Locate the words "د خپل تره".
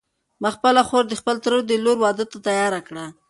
1.09-1.57